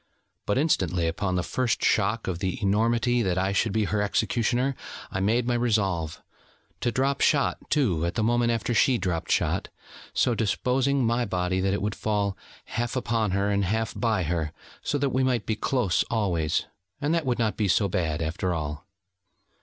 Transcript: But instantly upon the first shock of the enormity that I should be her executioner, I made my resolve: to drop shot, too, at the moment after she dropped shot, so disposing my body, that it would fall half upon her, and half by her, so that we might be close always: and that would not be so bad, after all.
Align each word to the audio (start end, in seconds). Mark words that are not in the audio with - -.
But 0.47 0.57
instantly 0.57 1.05
upon 1.07 1.35
the 1.35 1.43
first 1.43 1.83
shock 1.85 2.27
of 2.27 2.39
the 2.39 2.59
enormity 2.59 3.21
that 3.21 3.37
I 3.37 3.51
should 3.51 3.71
be 3.71 3.83
her 3.83 4.01
executioner, 4.01 4.75
I 5.11 5.19
made 5.19 5.45
my 5.45 5.53
resolve: 5.53 6.23
to 6.79 6.91
drop 6.91 7.21
shot, 7.21 7.57
too, 7.69 8.03
at 8.07 8.15
the 8.15 8.23
moment 8.23 8.51
after 8.51 8.73
she 8.73 8.97
dropped 8.97 9.31
shot, 9.31 9.67
so 10.11 10.33
disposing 10.33 11.05
my 11.05 11.23
body, 11.25 11.59
that 11.61 11.75
it 11.75 11.83
would 11.83 11.93
fall 11.93 12.35
half 12.65 12.95
upon 12.95 13.29
her, 13.37 13.51
and 13.51 13.63
half 13.63 13.93
by 13.95 14.23
her, 14.23 14.53
so 14.81 14.97
that 14.97 15.09
we 15.11 15.21
might 15.23 15.45
be 15.45 15.55
close 15.55 16.01
always: 16.09 16.65
and 16.99 17.13
that 17.13 17.27
would 17.27 17.37
not 17.37 17.55
be 17.55 17.67
so 17.67 17.87
bad, 17.87 18.23
after 18.23 18.55
all. 18.55 18.87